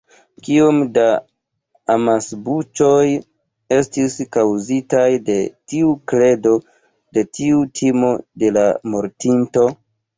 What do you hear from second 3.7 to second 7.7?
estis kaŭzitaj de tiu kredo, de tiu